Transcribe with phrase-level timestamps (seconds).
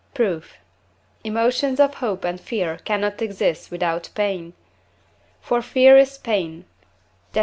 [0.15, 0.55] Proof.
[1.23, 4.53] Emotions of hope and fear cannot exist without pain.
[5.41, 6.65] For fear is pain
[7.33, 7.39] (Def.